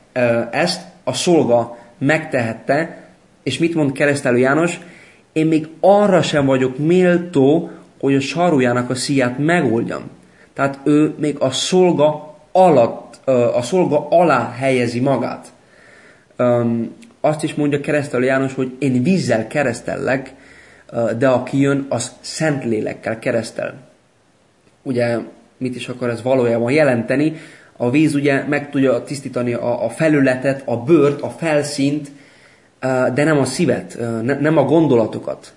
[0.50, 3.06] ezt, a szolga megtehette,
[3.42, 4.80] és mit mond keresztelő János?
[5.34, 7.70] Én még arra sem vagyok méltó,
[8.00, 10.02] hogy a sarujának a szíját megoldjam.
[10.52, 15.52] Tehát ő még a szolga alatt, a szolga alá helyezi magát.
[17.20, 20.34] Azt is mondja keresztelő János, hogy én vízzel keresztellek,
[21.18, 23.74] de aki jön, az szent lélekkel keresztel.
[24.82, 25.18] Ugye
[25.56, 27.36] mit is akar ez valójában jelenteni?
[27.76, 32.10] A víz ugye meg tudja tisztítani a, a felületet, a bőrt, a felszínt,
[33.14, 33.98] de nem a szívet,
[34.40, 35.54] nem a gondolatokat.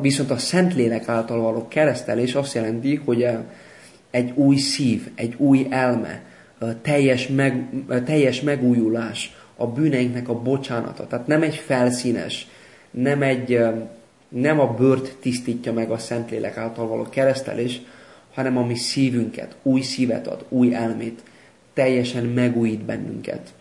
[0.00, 3.28] Viszont a Szentlélek által való keresztelés azt jelenti, hogy
[4.10, 6.22] egy új szív, egy új elme,
[6.82, 7.66] teljes, meg,
[8.04, 11.06] teljes megújulás, a bűneinknek a bocsánata.
[11.06, 12.46] Tehát nem egy felszínes,
[12.90, 13.60] nem, egy,
[14.28, 17.80] nem a bőrt tisztítja meg a Szentlélek által való keresztelés,
[18.34, 21.22] hanem a mi szívünket, új szívet ad, új elmét,
[21.74, 23.52] teljesen megújít bennünket.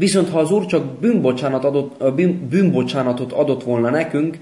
[0.00, 4.38] Viszont ha az Úr csak bűnbocsánat adott, bűn, bűnbocsánatot adott volna nekünk,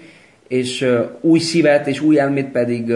[0.48, 0.88] és
[1.20, 2.92] új szívet és új elmét pedig,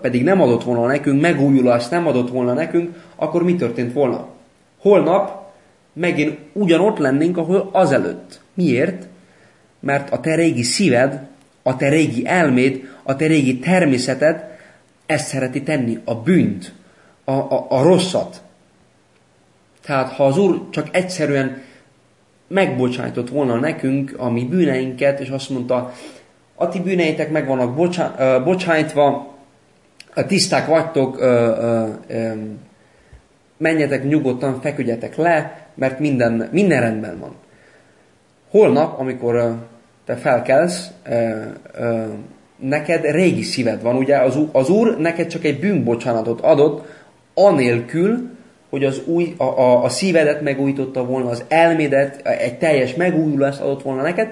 [0.00, 4.28] pedig nem adott volna nekünk, megújulást nem adott volna nekünk, akkor mi történt volna?
[4.78, 5.52] Holnap
[5.92, 8.40] megint ugyanott lennénk, ahol azelőtt.
[8.54, 9.06] Miért?
[9.80, 11.26] Mert a te régi szíved,
[11.62, 14.44] a te régi elméd, a te régi természeted
[15.06, 16.72] ezt szereti tenni, a bűnt,
[17.24, 18.42] a, a, a rosszat.
[19.84, 21.66] Tehát ha az Úr csak egyszerűen
[22.48, 25.92] megbocsájtott volna nekünk a mi bűneinket, és azt mondta,
[26.54, 29.34] a ti bűneitek meg vannak bocsá, bocsájtva,
[30.26, 31.20] tiszták vagytok,
[33.56, 37.34] menjetek nyugodtan, feküdjetek le, mert minden, minden rendben van.
[38.50, 39.54] Holnap, amikor
[40.04, 40.90] te felkelsz,
[42.56, 46.86] neked régi szíved van, ugye az, az Úr neked csak egy bűnbocsánatot adott,
[47.34, 48.30] anélkül,
[48.70, 53.82] hogy az új, a, a, a szívedet megújította volna, az elmédet, egy teljes megújulást adott
[53.82, 54.28] volna neked.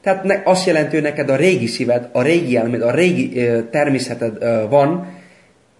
[0.00, 3.60] Tehát ne, azt jelenti, hogy neked a régi szíved, a régi elméd, a régi ö,
[3.70, 5.06] természeted ö, van,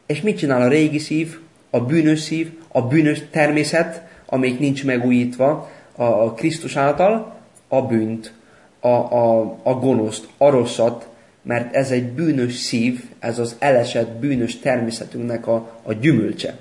[0.06, 1.38] és mit csinál a régi szív,
[1.70, 7.34] a bűnös szív, a bűnös természet, amelyik nincs megújítva a, a Krisztus által,
[7.68, 8.32] a bűnt,
[8.80, 11.08] a, a, a gonoszt, a rosszat,
[11.42, 16.56] mert ez egy bűnös szív, ez az elesett bűnös természetünknek a, a gyümölcse.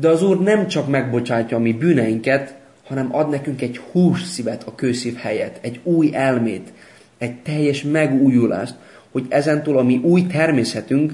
[0.00, 2.54] De az Úr nem csak megbocsátja a mi bűneinket,
[2.86, 6.72] hanem ad nekünk egy hús szívet a kőszív helyett, egy új elmét,
[7.18, 8.74] egy teljes megújulást,
[9.12, 11.12] hogy ezentúl a mi új természetünk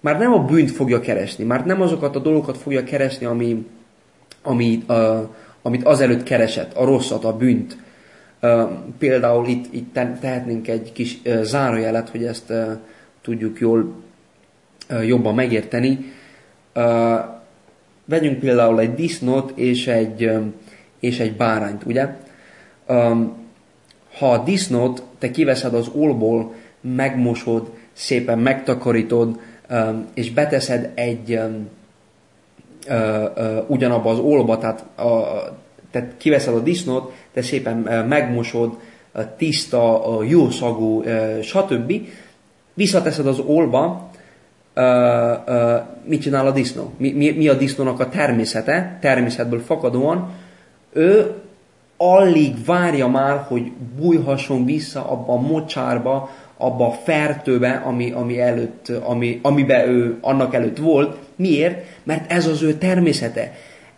[0.00, 3.66] már nem a bűnt fogja keresni, már nem azokat a dolgokat fogja keresni, ami,
[4.42, 5.28] ami, uh,
[5.62, 7.76] amit azelőtt keresett, a rosszat, a bűnt.
[8.42, 12.52] Uh, például itt, itt tehetnénk egy kis uh, zárójelet, hogy ezt
[13.22, 13.94] tudjuk jól,
[15.02, 16.12] jobban megérteni.
[18.10, 20.30] Vegyünk például egy disznót és egy,
[21.00, 22.08] és egy bárányt, ugye?
[24.18, 29.40] Ha a disznót te kiveszed az olból, megmosod, szépen megtakarítod,
[30.14, 31.40] és beteszed egy
[33.66, 35.24] ugyanabba az olba, tehát a,
[35.90, 37.76] te kiveszed a disznót, te szépen
[38.08, 38.78] megmosod,
[39.36, 41.02] tiszta, jószagú,
[41.42, 41.92] stb.
[42.74, 44.09] Visszateszed az olba,
[44.74, 46.92] ö, ö, mit csinál a disznó?
[46.96, 50.30] Mi, mi, mi a disznónak a természete, természetből fakadóan?
[50.92, 51.34] Ő
[51.96, 58.88] alig várja már, hogy bújhasson vissza abba a mocsárba, abba a fertőbe, ami, ami előtt,
[58.88, 61.16] ami, amiben ő annak előtt volt.
[61.36, 61.84] Miért?
[62.02, 63.52] Mert ez az ő természete.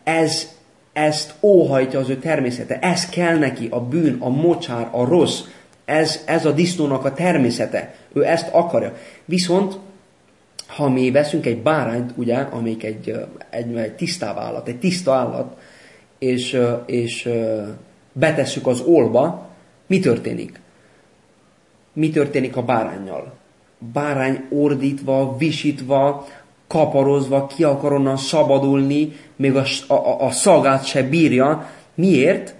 [0.04, 0.48] Ez,
[0.92, 2.78] ezt óhajtja az ő természete.
[2.78, 5.40] Ez kell neki, a bűn, a mocsár, a rossz.
[5.85, 7.94] Ez, ez a disznónak a természete.
[8.12, 8.92] Ő ezt akarja.
[9.24, 9.76] Viszont,
[10.76, 15.56] ha mi veszünk egy bárányt, ugye, amelyik egy, egy, egy tisztább állat, egy tiszta állat,
[16.18, 17.28] és, és
[18.12, 19.48] betesszük az olba,
[19.87, 20.61] mi történik?
[21.92, 23.35] Mi történik a bárányjal?
[23.92, 26.26] Bárány ordítva, visítva,
[26.66, 31.70] kaparozva, ki akar onnan szabadulni, még a, a, a szagát se bírja.
[31.94, 32.54] Miért?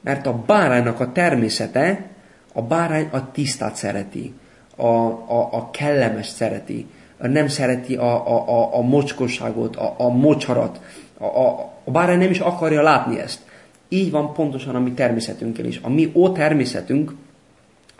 [0.00, 2.06] Mert a báránynak a természete,
[2.52, 4.34] a bárány a tisztát szereti,
[4.76, 6.86] a, a, a kellemes szereti,
[7.26, 10.80] nem szereti a, a, a, a mocskosságot, a, a mocsarat.
[11.18, 13.40] A, a, bárány nem is akarja látni ezt.
[13.88, 15.80] Így van pontosan a mi természetünkkel is.
[15.82, 17.14] A mi ó természetünk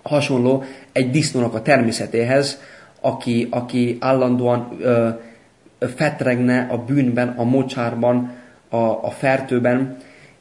[0.02, 2.60] hasonló egy disznónak a természetéhez,
[3.00, 5.08] aki, aki állandóan ö,
[5.80, 8.32] fetregne a bűnben, a mocsárban,
[8.68, 9.96] a, a fertőben,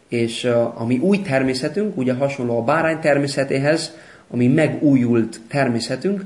[0.08, 3.96] és ö, a mi új természetünk, ugye hasonló a bárány természetéhez,
[4.32, 6.22] ami megújult természetünk,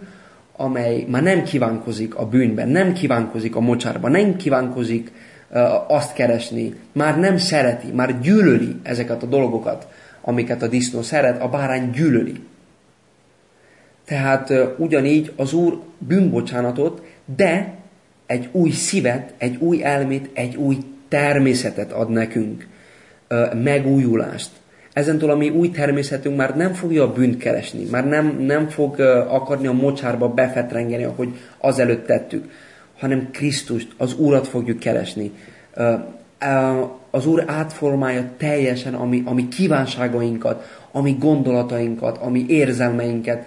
[0.62, 5.12] amely már nem kívánkozik a bűnben, nem kívánkozik a mocsárban, nem kívánkozik
[5.88, 9.88] azt keresni, már nem szereti, már gyűlöli ezeket a dolgokat,
[10.22, 12.44] amiket a disznó szeret, a bárány gyűlöli.
[14.06, 17.02] Tehát ugyanígy az Úr bűnbocsánatot,
[17.36, 17.74] de
[18.26, 22.68] egy új szívet, egy új elmét, egy új természetet ad nekünk,
[23.54, 24.50] megújulást.
[24.94, 29.00] Ezentől a mi új természetünk már nem fogja a bűnt keresni, már nem, nem fog
[29.30, 32.50] akarni a mocsárba befetrengeni, ahogy azelőtt tettük
[33.02, 35.32] hanem Krisztust, az Úrat fogjuk keresni.
[37.10, 43.46] Az Úr átformálja teljesen a mi, a mi kívánságainkat, a mi gondolatainkat, a mi érzelmeinket.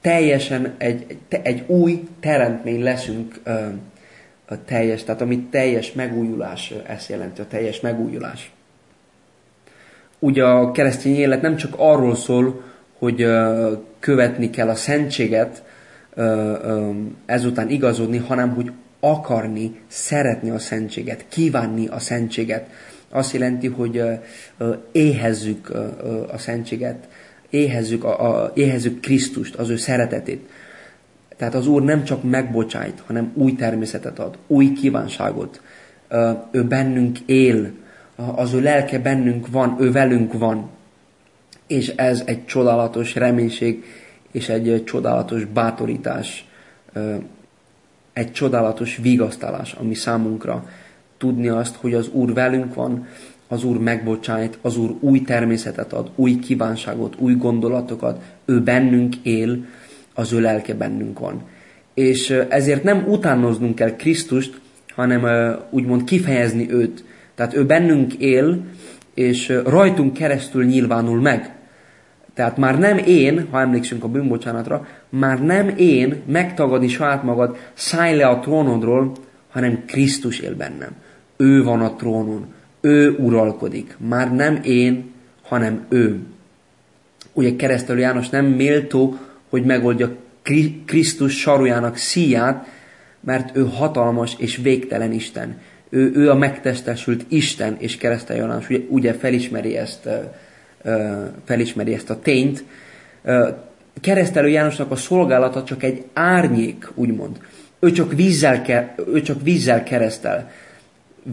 [0.00, 3.40] Teljesen egy, egy új teremtmény leszünk
[4.48, 8.52] a teljes, tehát ami teljes megújulás, ezt jelenti, a teljes megújulás.
[10.18, 12.62] Ugye a keresztény élet nem csak arról szól,
[12.98, 13.26] hogy
[13.98, 15.62] követni kell a szentséget,
[17.26, 22.70] ezután igazodni, hanem hogy akarni, szeretni a szentséget, kívánni a szentséget.
[23.10, 24.02] Azt jelenti, hogy
[24.92, 25.70] éhezzük
[26.32, 27.08] a szentséget,
[27.50, 30.48] éhezzük, a, a, éhezzük Krisztust, az ő szeretetét.
[31.36, 35.60] Tehát az Úr nem csak megbocsájt, hanem új természetet ad, új kívánságot.
[36.50, 37.70] Ő bennünk él,
[38.34, 40.68] az ő lelke bennünk van, ő velünk van.
[41.66, 43.84] És ez egy csodálatos reménység,
[44.32, 46.48] és egy csodálatos bátorítás
[48.18, 50.68] egy csodálatos vigasztalás, ami számunkra
[51.18, 53.06] tudni azt, hogy az Úr velünk van,
[53.48, 59.64] az Úr megbocsájt, az Úr új természetet ad, új kívánságot, új gondolatokat, ő bennünk él,
[60.14, 61.42] az ő lelke bennünk van.
[61.94, 64.60] És ezért nem utánoznunk kell Krisztust,
[64.94, 67.04] hanem úgymond kifejezni őt.
[67.38, 68.64] Tehát ő bennünk él,
[69.14, 71.54] és rajtunk keresztül nyilvánul meg.
[72.34, 78.16] Tehát már nem én, ha emlékszünk a bűnbocsánatra, már nem én megtagadni saját magad, szállj
[78.16, 79.12] le a trónodról,
[79.50, 80.90] hanem Krisztus él bennem.
[81.36, 82.46] Ő van a trónon,
[82.80, 83.96] ő uralkodik.
[84.08, 86.20] Már nem én, hanem ő.
[87.32, 89.16] Ugye keresztelő János nem méltó,
[89.48, 90.16] hogy megoldja
[90.84, 92.66] Krisztus sarujának szíját,
[93.20, 95.56] mert ő hatalmas és végtelen Isten.
[95.90, 100.08] Ő, ő a megtestesült Isten, és keresztelő János ugye, ugye felismeri ezt
[101.44, 102.64] felismeri ezt a tényt.
[104.00, 107.38] Keresztelő Jánosnak a szolgálata csak egy árnyék, úgymond.
[107.78, 108.64] Ő csak vízzel,
[109.12, 110.50] ő csak vízzel keresztel.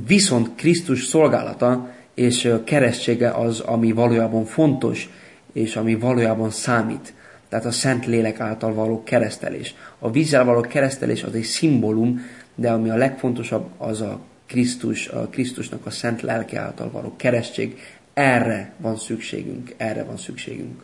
[0.08, 5.10] Viszont Krisztus szolgálata és keresztsége az, ami valójában fontos,
[5.54, 7.14] és ami valójában számít.
[7.50, 9.76] Tehát a Szent Lélek által való keresztelés.
[10.00, 12.22] A vízzel való keresztelés az egy szimbólum,
[12.56, 17.80] de ami a legfontosabb, az a Krisztus, a Krisztusnak a Szent Lelke által való keresztség,
[18.14, 20.84] erre van szükségünk, erre van szükségünk.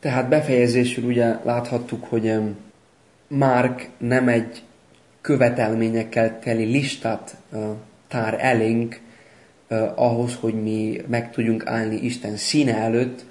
[0.00, 2.32] Tehát befejezésül ugye láthattuk, hogy
[3.28, 4.62] Márk nem egy
[5.20, 7.36] követelményekkel teli listát
[8.08, 9.00] tár elénk
[9.94, 13.24] ahhoz, hogy mi meg tudjunk állni Isten színe előtt,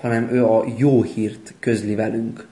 [0.00, 2.46] hanem ő a jó hírt közli velünk.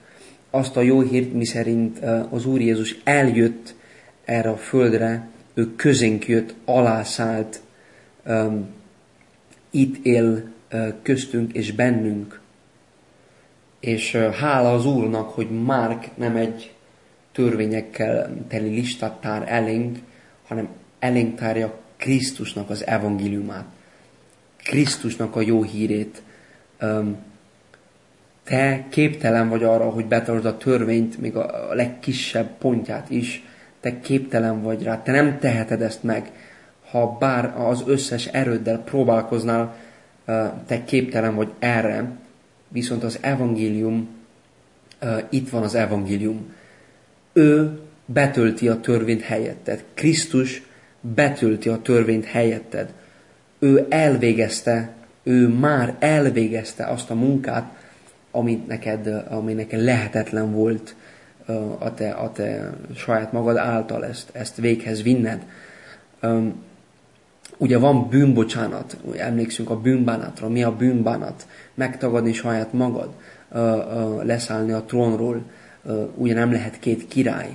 [0.49, 3.75] Azt a jó hírt, mi szerint az Úr Jézus eljött
[4.25, 7.61] erre a földre, ő közénk jött, alászállt,
[9.69, 10.43] itt él
[11.01, 12.39] köztünk és bennünk.
[13.79, 16.73] És hála az Úrnak, hogy Márk nem egy
[17.31, 19.97] törvényekkel teli listát tár elénk,
[20.47, 20.67] hanem
[20.99, 23.65] elénk tárja Krisztusnak az evangéliumát,
[24.63, 26.21] Krisztusnak a jó hírét.
[28.43, 33.43] Te képtelen vagy arra, hogy betartsd a törvényt, még a legkisebb pontját is,
[33.81, 36.31] te képtelen vagy rá, te nem teheted ezt meg.
[36.89, 39.75] Ha bár az összes erőddel próbálkoznál,
[40.65, 42.11] te képtelen vagy erre,
[42.67, 44.09] viszont az evangélium,
[45.29, 46.53] itt van az evangélium.
[47.33, 49.83] Ő betölti a törvényt helyetted.
[49.93, 50.63] Krisztus
[51.01, 52.93] betölti a törvényt helyetted.
[53.59, 54.89] Ő elvégezte,
[55.23, 57.73] ő már elvégezte azt a munkát,
[58.31, 60.95] amit neked, ami neked lehetetlen volt
[61.79, 65.45] a te, a te saját magad által ezt, ezt véghez vinned.
[67.57, 70.49] Ugye van bűnbocsánat, emlékszünk a bűnbánatra.
[70.49, 71.47] Mi a bűnbánat?
[71.73, 73.09] Megtagadni saját magad,
[74.23, 75.41] leszállni a trónról.
[76.15, 77.49] Ugye nem lehet két király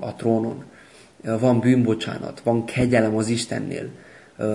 [0.00, 0.64] a trónon.
[1.22, 3.88] Van bűnbocsánat, van kegyelem az Istennél.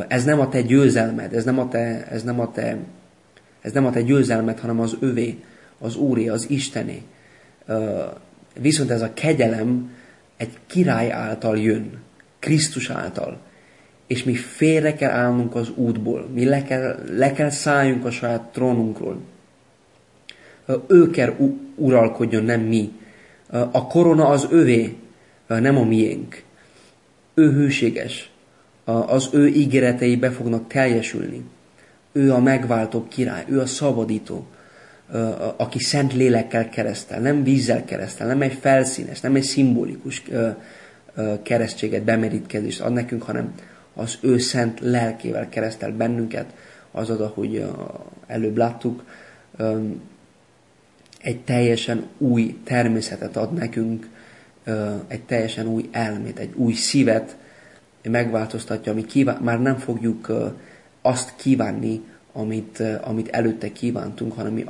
[0.07, 2.77] Ez nem a te győzelmed, ez nem a te, ez nem a te,
[3.61, 5.43] ez nem a te győzelmed, hanem az övé,
[5.79, 7.03] az Úré, az Istené.
[8.59, 9.91] Viszont ez a kegyelem
[10.37, 12.01] egy király által jön,
[12.39, 13.39] Krisztus által
[14.09, 18.51] és mi félre kell állnunk az útból, mi le kell, le kell szálljunk a saját
[18.51, 19.21] trónunkról.
[20.87, 21.35] Ő kell
[21.75, 22.91] uralkodjon, nem mi.
[23.49, 24.95] A korona az övé,
[25.47, 26.43] nem a miénk.
[27.33, 28.31] Ő hűséges.
[28.83, 31.43] Az ő ígéretei be fognak teljesülni.
[32.11, 34.47] Ő a megváltó király, ő a szabadító,
[35.57, 40.23] aki szent lélekkel keresztel, nem vízzel keresztel, nem egy felszínes, nem egy szimbolikus
[41.43, 43.53] keresztséget, bemerítkezést ad nekünk, hanem
[43.93, 46.53] az ő szent lelkével keresztel bennünket,
[46.91, 47.65] az oda, hogy
[48.27, 49.03] előbb láttuk,
[51.21, 54.07] egy teljesen új természetet ad nekünk,
[55.07, 57.37] egy teljesen új elmét, egy új szívet
[58.01, 60.31] megváltoztatja, ami kíván, már nem fogjuk
[61.01, 62.01] azt kívánni,
[62.33, 64.63] amit, amit előtte kívántunk, hanem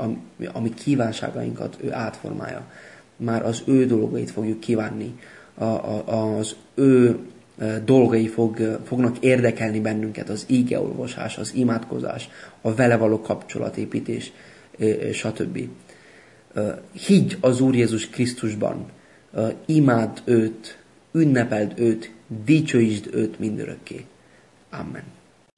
[0.53, 2.71] amit kívánságainkat ő átformálja.
[3.17, 5.19] Már az ő dolgait fogjuk kívánni,
[6.05, 7.19] az ő
[7.85, 12.29] dolgai fog, fognak érdekelni bennünket, az ígeolvasás, az imádkozás,
[12.61, 14.31] a vele való kapcsolatépítés,
[15.13, 15.59] stb.
[16.91, 18.85] Higgy az Úr Jézus Krisztusban,
[19.65, 20.77] imád őt,
[21.11, 22.11] ünnepeld őt,
[22.45, 24.05] dicsőítsd őt mindörökké.
[24.69, 25.03] Amen.